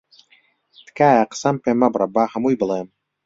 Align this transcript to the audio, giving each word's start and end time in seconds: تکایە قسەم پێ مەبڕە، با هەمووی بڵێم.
تکایە 0.85 1.23
قسەم 1.31 1.55
پێ 1.63 1.71
مەبڕە، 1.81 2.07
با 2.15 2.23
هەمووی 2.33 2.59
بڵێم. 2.61 2.87